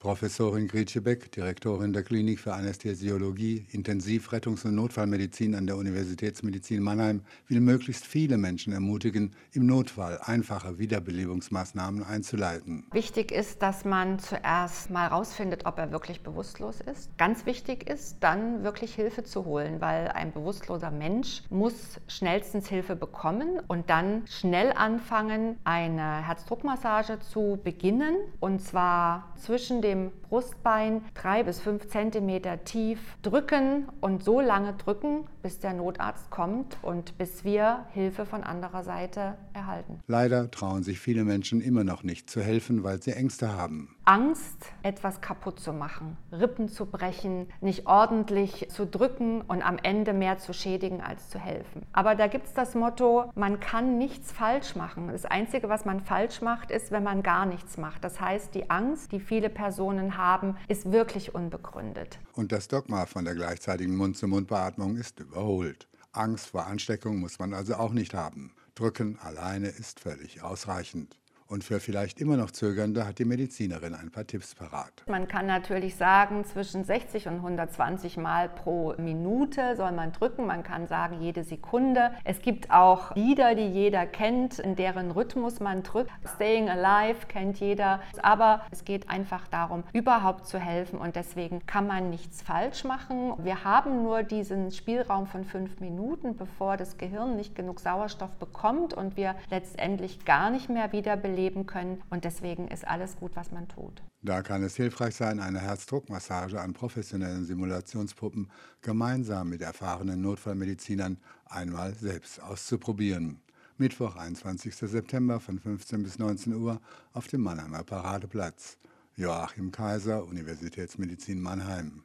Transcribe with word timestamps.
Professorin 0.00 0.68
Gretche 0.68 1.00
Beck, 1.00 1.32
Direktorin 1.32 1.92
der 1.92 2.04
Klinik 2.04 2.38
für 2.38 2.54
Anästhesiologie, 2.54 3.66
Intensiv-, 3.72 4.30
Rettungs- 4.30 4.64
und 4.64 4.76
Notfallmedizin 4.76 5.56
an 5.56 5.66
der 5.66 5.76
Universitätsmedizin 5.76 6.80
Mannheim, 6.80 7.22
will 7.48 7.58
möglichst 7.58 8.06
viele 8.06 8.38
Menschen 8.38 8.72
ermutigen, 8.72 9.34
im 9.50 9.66
Notfall 9.66 10.20
einfache 10.22 10.78
Wiederbelebungsmaßnahmen 10.78 12.04
einzuleiten. 12.04 12.86
Wichtig 12.92 13.32
ist, 13.32 13.60
dass 13.60 13.84
man 13.84 14.20
zuerst 14.20 14.88
mal 14.90 15.08
rausfindet, 15.08 15.66
ob 15.66 15.78
er 15.78 15.90
wirklich 15.90 16.22
bewusstlos 16.22 16.80
ist. 16.80 17.10
Ganz 17.18 17.44
wichtig 17.44 17.90
ist, 17.90 18.18
dann 18.20 18.62
wirklich 18.62 18.94
Hilfe 18.94 19.24
zu 19.24 19.46
holen, 19.46 19.80
weil 19.80 20.06
ein 20.06 20.32
bewusstloser 20.32 20.92
Mensch 20.92 21.42
muss 21.50 21.98
schnellstens 22.06 22.68
Hilfe 22.68 22.94
bekommen 22.94 23.60
und 23.66 23.90
dann 23.90 24.22
schnell 24.28 24.72
anfangen, 24.72 25.56
eine 25.64 26.24
Herzdruckmassage 26.24 27.18
zu 27.18 27.58
beginnen 27.64 28.14
und 28.38 28.62
zwar 28.62 29.34
zwischen 29.34 29.82
den 29.82 29.87
dem 29.88 30.10
Brustbein 30.28 31.02
drei 31.14 31.42
bis 31.42 31.60
fünf 31.60 31.88
Zentimeter 31.88 32.64
tief 32.64 33.00
drücken 33.22 33.88
und 34.00 34.22
so 34.22 34.40
lange 34.40 34.74
drücken, 34.74 35.24
bis 35.42 35.58
der 35.58 35.72
Notarzt 35.72 36.30
kommt 36.30 36.76
und 36.82 37.16
bis 37.16 37.44
wir 37.44 37.86
Hilfe 37.92 38.26
von 38.26 38.44
anderer 38.44 38.82
Seite 38.82 39.36
erhalten. 39.54 40.00
Leider 40.06 40.50
trauen 40.50 40.82
sich 40.82 41.00
viele 41.00 41.24
Menschen 41.24 41.60
immer 41.62 41.84
noch 41.84 42.02
nicht 42.02 42.28
zu 42.28 42.42
helfen, 42.42 42.84
weil 42.84 43.02
sie 43.02 43.12
Ängste 43.12 43.56
haben. 43.56 43.94
Angst, 44.04 44.72
etwas 44.82 45.20
kaputt 45.20 45.60
zu 45.60 45.74
machen, 45.74 46.16
Rippen 46.32 46.68
zu 46.68 46.86
brechen, 46.86 47.46
nicht 47.60 47.86
ordentlich 47.86 48.68
zu 48.70 48.86
drücken 48.86 49.42
und 49.42 49.62
am 49.62 49.76
Ende 49.82 50.14
mehr 50.14 50.38
zu 50.38 50.54
schädigen 50.54 51.02
als 51.02 51.28
zu 51.28 51.38
helfen. 51.38 51.82
Aber 51.92 52.14
da 52.14 52.26
gibt 52.26 52.46
es 52.46 52.54
das 52.54 52.74
Motto, 52.74 53.30
man 53.34 53.60
kann 53.60 53.98
nichts 53.98 54.32
falsch 54.32 54.76
machen. 54.76 55.08
Das 55.08 55.26
Einzige, 55.26 55.68
was 55.68 55.84
man 55.84 56.00
falsch 56.00 56.40
macht, 56.40 56.70
ist, 56.70 56.90
wenn 56.90 57.02
man 57.02 57.22
gar 57.22 57.44
nichts 57.44 57.76
macht. 57.76 58.02
Das 58.02 58.18
heißt, 58.18 58.54
die 58.54 58.70
Angst, 58.70 59.12
die 59.12 59.20
viele 59.20 59.50
Personen 59.50 59.77
haben, 60.16 60.56
ist 60.68 60.90
wirklich 60.90 61.34
unbegründet. 61.34 62.18
Und 62.32 62.52
das 62.52 62.68
Dogma 62.68 63.06
von 63.06 63.24
der 63.24 63.34
gleichzeitigen 63.34 63.96
Mund-zu-Mund-Beatmung 63.96 64.96
ist 64.96 65.20
überholt. 65.20 65.88
Angst 66.12 66.48
vor 66.48 66.66
Ansteckung 66.66 67.18
muss 67.18 67.38
man 67.38 67.54
also 67.54 67.74
auch 67.74 67.92
nicht 67.92 68.14
haben. 68.14 68.52
Drücken 68.74 69.18
alleine 69.20 69.68
ist 69.68 70.00
völlig 70.00 70.42
ausreichend. 70.42 71.16
Und 71.50 71.64
für 71.64 71.80
vielleicht 71.80 72.20
immer 72.20 72.36
noch 72.36 72.50
Zögernde 72.50 73.06
hat 73.06 73.18
die 73.18 73.24
Medizinerin 73.24 73.94
ein 73.94 74.10
paar 74.10 74.26
Tipps 74.26 74.54
parat. 74.54 74.92
Man 75.06 75.28
kann 75.28 75.46
natürlich 75.46 75.96
sagen, 75.96 76.44
zwischen 76.44 76.84
60 76.84 77.26
und 77.26 77.36
120 77.36 78.18
Mal 78.18 78.50
pro 78.50 78.92
Minute 78.98 79.74
soll 79.74 79.92
man 79.92 80.12
drücken. 80.12 80.44
Man 80.44 80.62
kann 80.62 80.86
sagen, 80.86 81.22
jede 81.22 81.44
Sekunde. 81.44 82.10
Es 82.24 82.42
gibt 82.42 82.70
auch 82.70 83.16
Lieder, 83.16 83.54
die 83.54 83.66
jeder 83.66 84.04
kennt, 84.04 84.58
in 84.58 84.76
deren 84.76 85.10
Rhythmus 85.10 85.58
man 85.58 85.82
drückt. 85.82 86.10
Staying 86.34 86.68
Alive 86.68 87.26
kennt 87.28 87.60
jeder. 87.60 88.02
Aber 88.22 88.60
es 88.70 88.84
geht 88.84 89.08
einfach 89.08 89.48
darum, 89.48 89.84
überhaupt 89.94 90.46
zu 90.46 90.58
helfen. 90.58 90.98
Und 90.98 91.16
deswegen 91.16 91.64
kann 91.64 91.86
man 91.86 92.10
nichts 92.10 92.42
falsch 92.42 92.84
machen. 92.84 93.32
Wir 93.38 93.64
haben 93.64 94.02
nur 94.02 94.22
diesen 94.22 94.70
Spielraum 94.70 95.26
von 95.26 95.46
fünf 95.46 95.80
Minuten, 95.80 96.36
bevor 96.36 96.76
das 96.76 96.98
Gehirn 96.98 97.36
nicht 97.36 97.54
genug 97.54 97.80
Sauerstoff 97.80 98.34
bekommt 98.36 98.92
und 98.92 99.16
wir 99.16 99.34
letztendlich 99.48 100.26
gar 100.26 100.50
nicht 100.50 100.68
mehr 100.68 100.92
wiederbeleben 100.92 101.37
leben 101.38 101.66
können. 101.66 102.02
Und 102.10 102.24
deswegen 102.24 102.68
ist 102.68 102.86
alles 102.86 103.16
gut, 103.16 103.32
was 103.34 103.52
man 103.52 103.68
tut. 103.68 104.02
Da 104.22 104.42
kann 104.42 104.62
es 104.64 104.74
hilfreich 104.74 105.14
sein, 105.14 105.38
eine 105.38 105.60
Herzdruckmassage 105.60 106.60
an 106.60 106.72
professionellen 106.72 107.44
Simulationspuppen 107.44 108.50
gemeinsam 108.82 109.48
mit 109.48 109.62
erfahrenen 109.62 110.20
Notfallmedizinern 110.20 111.18
einmal 111.46 111.94
selbst 111.94 112.42
auszuprobieren. 112.42 113.40
Mittwoch, 113.76 114.16
21. 114.16 114.74
September 114.74 115.38
von 115.38 115.60
15 115.60 116.02
bis 116.02 116.18
19 116.18 116.54
Uhr 116.54 116.80
auf 117.12 117.28
dem 117.28 117.42
Mannheimer 117.42 117.84
Paradeplatz. 117.84 118.76
Joachim 119.14 119.70
Kaiser, 119.70 120.24
Universitätsmedizin 120.24 121.40
Mannheim. 121.40 122.02